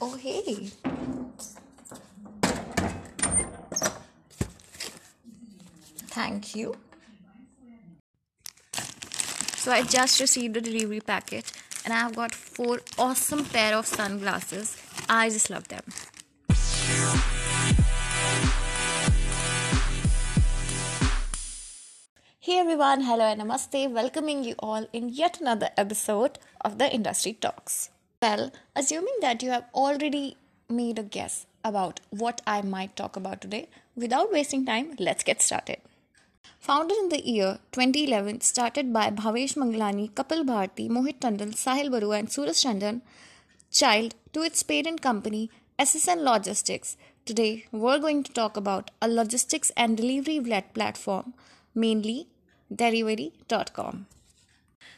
Oh, 0.00 0.14
hey. 0.16 0.70
Thank 6.08 6.54
you. 6.54 6.76
So 9.56 9.72
I 9.72 9.82
just 9.82 10.20
received 10.20 10.56
a 10.56 10.60
delivery 10.60 11.00
package 11.00 11.52
and 11.84 11.94
I've 11.94 12.14
got 12.14 12.34
four 12.34 12.80
awesome 12.98 13.44
pair 13.44 13.74
of 13.76 13.86
sunglasses. 13.86 14.76
I 15.08 15.28
just 15.28 15.50
love 15.50 15.68
them. 15.68 15.84
Hey 22.38 22.58
everyone, 22.58 23.02
hello 23.02 23.24
and 23.24 23.40
namaste. 23.40 23.90
Welcoming 23.90 24.44
you 24.44 24.54
all 24.58 24.88
in 24.92 25.10
yet 25.10 25.40
another 25.40 25.70
episode 25.76 26.38
of 26.60 26.78
the 26.78 26.92
Industry 26.92 27.34
Talks. 27.34 27.90
Well, 28.22 28.50
assuming 28.76 29.14
that 29.22 29.42
you 29.42 29.48
have 29.48 29.64
already 29.74 30.36
made 30.68 30.98
a 30.98 31.02
guess 31.02 31.46
about 31.64 32.00
what 32.10 32.42
I 32.46 32.60
might 32.60 32.94
talk 32.94 33.16
about 33.16 33.40
today, 33.40 33.70
without 33.96 34.30
wasting 34.30 34.66
time, 34.66 34.94
let's 34.98 35.24
get 35.24 35.40
started. 35.40 35.78
Founded 36.58 36.98
in 36.98 37.08
the 37.08 37.26
year 37.26 37.60
2011, 37.72 38.42
started 38.42 38.92
by 38.92 39.08
Bhavesh 39.08 39.56
Manglani, 39.56 40.10
Kapil 40.10 40.44
Bharti, 40.44 40.90
Mohit 40.90 41.20
Tandon, 41.20 41.54
Sahil 41.54 41.88
Barua, 41.88 42.18
and 42.18 42.30
Suraj 42.30 42.62
Chandan, 42.62 43.00
child 43.70 44.14
to 44.34 44.42
its 44.42 44.62
parent 44.62 45.00
company, 45.00 45.48
SSN 45.78 46.22
Logistics. 46.22 46.98
Today, 47.24 47.64
we're 47.72 47.98
going 47.98 48.22
to 48.22 48.32
talk 48.34 48.54
about 48.54 48.90
a 49.00 49.08
logistics 49.08 49.72
and 49.78 49.96
delivery 49.96 50.38
platform, 50.74 51.32
mainly 51.74 52.28
Delhivery.com. 52.70 54.06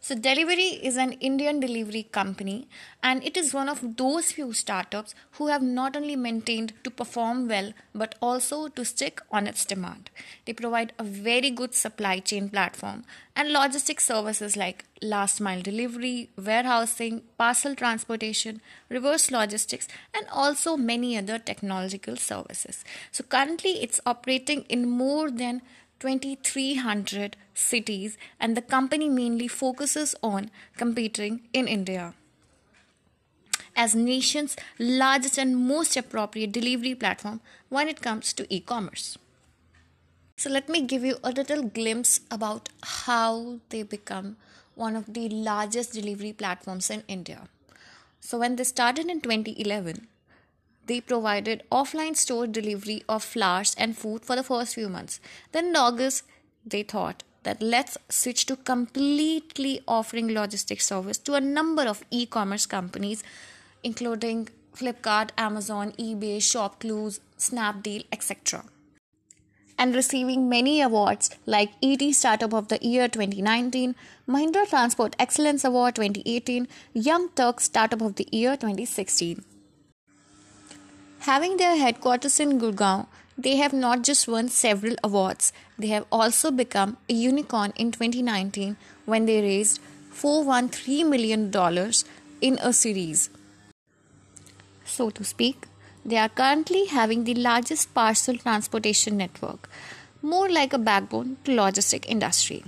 So, 0.00 0.14
Delhivery 0.14 0.78
is 0.88 0.96
an 0.96 1.12
Indian 1.14 1.58
delivery 1.58 2.04
company 2.04 2.68
and 3.02 3.22
it 3.24 3.36
is 3.36 3.52
one 3.52 3.68
of 3.68 3.96
those 3.96 4.30
few 4.30 4.52
startups 4.52 5.12
who 5.32 5.48
have 5.48 5.60
not 5.60 5.96
only 5.96 6.14
maintained 6.14 6.72
to 6.84 6.90
perform 6.90 7.48
well 7.48 7.72
but 7.92 8.14
also 8.22 8.68
to 8.68 8.84
stick 8.84 9.20
on 9.32 9.48
its 9.48 9.64
demand. 9.64 10.10
They 10.44 10.52
provide 10.52 10.92
a 10.98 11.04
very 11.04 11.50
good 11.50 11.74
supply 11.74 12.20
chain 12.20 12.48
platform 12.48 13.04
and 13.34 13.48
logistic 13.48 14.00
services 14.00 14.56
like 14.56 14.84
last 15.02 15.40
mile 15.40 15.62
delivery, 15.62 16.30
warehousing, 16.36 17.22
parcel 17.36 17.74
transportation, 17.74 18.60
reverse 18.88 19.32
logistics, 19.32 19.88
and 20.14 20.26
also 20.32 20.76
many 20.76 21.18
other 21.18 21.38
technological 21.38 22.16
services. 22.16 22.84
So, 23.10 23.24
currently, 23.24 23.82
it's 23.82 24.00
operating 24.06 24.62
in 24.68 24.88
more 24.88 25.30
than 25.30 25.60
2300 26.00 27.36
cities 27.54 28.16
and 28.38 28.56
the 28.56 28.62
company 28.62 29.08
mainly 29.08 29.48
focuses 29.48 30.14
on 30.22 30.50
competing 30.76 31.40
in 31.52 31.66
India 31.66 32.14
as 33.76 33.94
nation's 33.94 34.56
largest 34.78 35.38
and 35.38 35.56
most 35.56 35.96
appropriate 35.96 36.52
delivery 36.52 36.94
platform 36.94 37.40
when 37.68 37.88
it 37.88 38.02
comes 38.02 38.32
to 38.32 38.52
e-commerce. 38.52 39.16
So 40.36 40.50
let 40.50 40.68
me 40.68 40.82
give 40.82 41.04
you 41.04 41.16
a 41.22 41.30
little 41.30 41.62
glimpse 41.62 42.20
about 42.30 42.68
how 42.82 43.60
they 43.68 43.82
become 43.82 44.36
one 44.74 44.96
of 44.96 45.12
the 45.14 45.28
largest 45.28 45.92
delivery 45.92 46.32
platforms 46.32 46.90
in 46.90 47.02
India. 47.08 47.48
So 48.20 48.38
when 48.38 48.56
they 48.56 48.64
started 48.64 49.06
in 49.06 49.20
2011, 49.20 50.06
they 50.88 51.00
provided 51.00 51.62
offline 51.70 52.16
store 52.16 52.46
delivery 52.46 53.02
of 53.08 53.22
flowers 53.22 53.74
and 53.78 53.96
food 53.96 54.24
for 54.24 54.36
the 54.36 54.42
first 54.42 54.74
few 54.74 54.88
months. 54.88 55.20
Then 55.52 55.66
in 55.66 55.76
August, 55.76 56.24
they 56.66 56.82
thought 56.82 57.22
that 57.44 57.62
let's 57.62 57.96
switch 58.08 58.46
to 58.46 58.56
completely 58.56 59.80
offering 59.86 60.28
logistics 60.28 60.86
service 60.86 61.18
to 61.18 61.34
a 61.34 61.40
number 61.40 61.82
of 61.82 62.02
e-commerce 62.10 62.66
companies, 62.66 63.22
including 63.82 64.48
Flipkart, 64.74 65.30
Amazon, 65.36 65.92
eBay, 65.92 66.38
ShopClues, 66.38 67.20
Snapdeal, 67.38 68.04
etc. 68.12 68.64
And 69.78 69.94
receiving 69.94 70.48
many 70.48 70.80
awards 70.80 71.30
like 71.46 71.70
ET 71.82 72.02
Startup 72.12 72.52
of 72.52 72.68
the 72.68 72.78
Year 72.82 73.06
2019, 73.08 73.94
Mahindra 74.28 74.68
Transport 74.68 75.14
Excellence 75.18 75.64
Award 75.64 75.94
2018, 75.94 76.66
Young 76.94 77.28
Turk 77.30 77.60
Startup 77.60 78.02
of 78.02 78.16
the 78.16 78.26
Year 78.32 78.56
2016. 78.56 79.44
Having 81.28 81.58
their 81.58 81.76
headquarters 81.76 82.40
in 82.40 82.58
Gurgaon, 82.58 83.06
they 83.36 83.56
have 83.56 83.74
not 83.74 84.02
just 84.02 84.26
won 84.26 84.48
several 84.48 84.94
awards, 85.04 85.52
they 85.78 85.88
have 85.88 86.06
also 86.10 86.50
become 86.50 86.96
a 87.06 87.12
unicorn 87.12 87.74
in 87.76 87.90
2019 87.92 88.78
when 89.04 89.26
they 89.26 89.42
raised 89.42 89.78
$413 90.14 91.06
million 91.06 91.52
in 92.40 92.58
a 92.62 92.72
series. 92.72 93.28
So 94.86 95.10
to 95.10 95.22
speak, 95.22 95.66
they 96.02 96.16
are 96.16 96.30
currently 96.30 96.86
having 96.86 97.24
the 97.24 97.34
largest 97.34 97.92
parcel 97.92 98.38
transportation 98.38 99.18
network, 99.18 99.68
more 100.22 100.48
like 100.48 100.72
a 100.72 100.78
backbone 100.78 101.36
to 101.44 101.52
logistic 101.52 102.06
industry. 102.06 102.64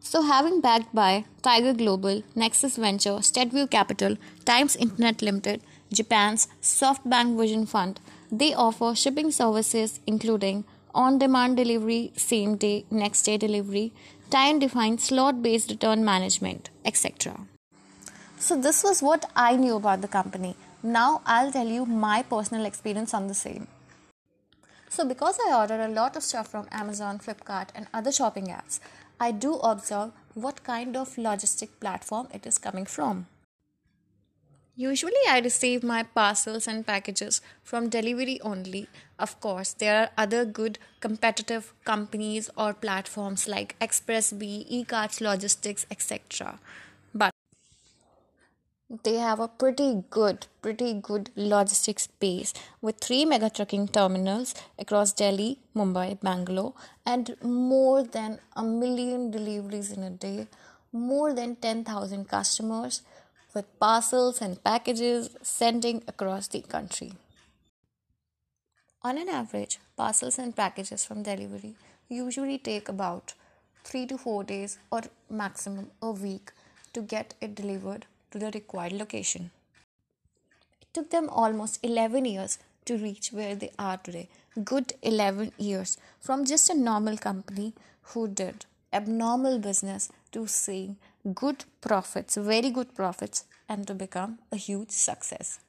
So, 0.00 0.22
having 0.22 0.60
backed 0.60 0.92
by 0.92 1.24
Tiger 1.42 1.72
Global, 1.72 2.24
Nexus 2.34 2.76
Venture, 2.76 3.18
SteadView 3.26 3.70
Capital, 3.70 4.16
Times 4.44 4.74
Internet 4.74 5.22
Limited, 5.22 5.60
Japan's 5.92 6.48
SoftBank 6.62 7.36
Vision 7.38 7.66
Fund. 7.66 8.00
They 8.30 8.54
offer 8.54 8.94
shipping 8.94 9.30
services 9.30 10.00
including 10.06 10.64
on 10.94 11.18
demand 11.18 11.56
delivery, 11.56 12.12
same 12.16 12.56
day, 12.56 12.84
next 12.90 13.22
day 13.22 13.36
delivery, 13.36 13.92
time 14.30 14.58
defined 14.58 15.00
slot 15.00 15.42
based 15.42 15.70
return 15.70 16.04
management, 16.04 16.70
etc. 16.84 17.36
So, 18.38 18.60
this 18.60 18.82
was 18.82 19.02
what 19.02 19.30
I 19.36 19.56
knew 19.56 19.76
about 19.76 20.00
the 20.00 20.08
company. 20.08 20.56
Now, 20.82 21.20
I'll 21.26 21.52
tell 21.52 21.66
you 21.66 21.84
my 21.84 22.22
personal 22.22 22.64
experience 22.64 23.12
on 23.12 23.26
the 23.26 23.34
same. 23.34 23.66
So, 24.88 25.06
because 25.06 25.38
I 25.46 25.54
order 25.54 25.80
a 25.80 25.88
lot 25.88 26.16
of 26.16 26.22
stuff 26.22 26.48
from 26.48 26.66
Amazon, 26.72 27.18
Flipkart, 27.18 27.68
and 27.74 27.86
other 27.92 28.10
shopping 28.10 28.46
apps, 28.46 28.80
I 29.20 29.30
do 29.32 29.56
observe 29.56 30.12
what 30.34 30.64
kind 30.64 30.96
of 30.96 31.16
logistic 31.16 31.68
platform 31.80 32.28
it 32.32 32.46
is 32.46 32.56
coming 32.56 32.86
from. 32.86 33.26
Usually, 34.76 35.24
I 35.28 35.40
receive 35.40 35.82
my 35.82 36.02
parcels 36.04 36.66
and 36.66 36.86
packages 36.86 37.40
from 37.62 37.88
Delhivery 37.88 38.40
only. 38.40 38.88
Of 39.18 39.38
course, 39.40 39.72
there 39.72 40.00
are 40.02 40.10
other 40.16 40.44
good 40.44 40.78
competitive 41.00 41.74
companies 41.84 42.48
or 42.56 42.72
platforms 42.72 43.46
like 43.48 43.78
XpressBee, 43.80 44.86
Ekarts 44.86 45.20
Logistics, 45.20 45.86
etc. 45.90 46.58
But 47.14 47.32
they 49.04 49.14
have 49.14 49.38
a 49.38 49.48
pretty 49.48 50.04
good, 50.10 50.46
pretty 50.62 50.94
good 50.94 51.30
logistics 51.36 52.06
base 52.06 52.52
with 52.80 52.98
three 52.98 53.24
mega 53.24 53.50
trucking 53.50 53.88
terminals 53.88 54.54
across 54.78 55.12
Delhi, 55.12 55.58
Mumbai, 55.76 56.20
Bangalore, 56.20 56.74
and 57.06 57.36
more 57.42 58.02
than 58.02 58.40
a 58.56 58.64
million 58.64 59.30
deliveries 59.30 59.92
in 59.92 60.02
a 60.02 60.10
day, 60.10 60.48
more 60.92 61.32
than 61.32 61.54
10,000 61.54 62.28
customers 62.28 63.02
with 63.54 63.78
parcels 63.78 64.40
and 64.40 64.62
packages 64.62 65.30
sending 65.42 66.02
across 66.06 66.48
the 66.48 66.60
country. 66.60 67.12
On 69.02 69.16
an 69.16 69.28
average, 69.28 69.78
parcels 69.96 70.38
and 70.38 70.54
packages 70.54 71.04
from 71.04 71.22
Delhivery 71.22 71.74
usually 72.08 72.58
take 72.58 72.88
about 72.88 73.34
3 73.84 74.06
to 74.06 74.18
4 74.18 74.44
days 74.44 74.78
or 74.90 75.02
maximum 75.30 75.90
a 76.02 76.10
week 76.10 76.52
to 76.92 77.00
get 77.00 77.34
it 77.40 77.54
delivered 77.54 78.06
to 78.30 78.38
the 78.38 78.50
required 78.50 78.92
location. 78.92 79.50
It 80.82 80.88
took 80.92 81.10
them 81.10 81.28
almost 81.28 81.78
11 81.82 82.24
years 82.24 82.58
to 82.84 82.96
reach 82.96 83.32
where 83.32 83.54
they 83.54 83.70
are 83.78 83.96
today. 83.96 84.28
Good 84.64 84.94
11 85.02 85.52
years 85.56 85.96
from 86.20 86.44
just 86.44 86.68
a 86.68 86.74
normal 86.74 87.16
company 87.16 87.72
who 88.02 88.28
did 88.28 88.66
abnormal 88.92 89.58
business 89.58 90.10
to 90.32 90.46
see 90.46 90.96
good 91.34 91.64
profits, 91.80 92.36
very 92.36 92.70
good 92.70 92.94
profits, 92.94 93.44
and 93.68 93.86
to 93.86 93.94
become 93.94 94.38
a 94.50 94.56
huge 94.56 94.90
success. 94.90 95.60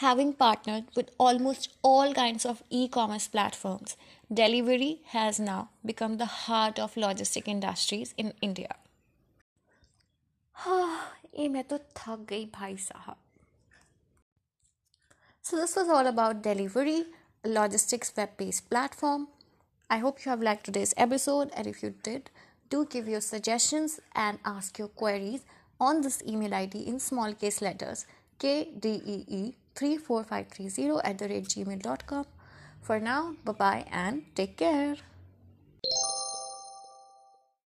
Having 0.00 0.34
partnered 0.34 0.84
with 0.94 1.10
almost 1.18 1.70
all 1.82 2.14
kinds 2.14 2.46
of 2.46 2.62
e 2.70 2.88
commerce 2.88 3.26
platforms, 3.26 3.96
Delhivery 4.32 5.00
has 5.06 5.40
now 5.40 5.70
become 5.84 6.18
the 6.18 6.26
heart 6.26 6.78
of 6.78 6.94
logistic 6.94 7.48
industries 7.48 8.14
in 8.16 8.32
India. 8.40 8.74
ये 11.38 11.48
मैं 11.48 11.62
तो 11.64 11.78
थक 11.78 12.26
गई 12.28 12.44
भाई 12.54 12.76
साहब 12.76 13.16
So, 15.48 15.56
this 15.56 15.74
was 15.76 15.90
all 15.96 16.06
about 16.08 16.42
Delhivery, 16.44 17.04
logistics 17.44 18.10
web 18.16 18.32
based 18.40 18.68
platform, 18.70 19.28
I 19.90 19.98
hope 19.98 20.24
you 20.24 20.30
have 20.30 20.40
liked 20.42 20.64
today's 20.64 20.92
episode 20.98 21.50
and 21.56 21.66
if 21.66 21.82
you 21.82 21.94
did, 22.02 22.28
do 22.68 22.84
give 22.84 23.08
your 23.08 23.22
suggestions 23.22 24.00
and 24.14 24.38
ask 24.44 24.78
your 24.78 24.88
queries 24.88 25.46
on 25.80 26.02
this 26.02 26.22
email 26.26 26.52
ID 26.52 26.86
in 26.86 27.00
small 27.00 27.32
case 27.32 27.62
letters 27.62 28.04
kdee34530 28.38 31.00
at 31.04 31.16
the 31.18 31.28
rate 31.28 31.48
gmail.com. 31.48 32.26
For 32.82 33.00
now, 33.00 33.36
bye 33.44 33.52
bye 33.52 33.86
and 33.90 34.24
take 34.34 34.58
care. 34.58 34.96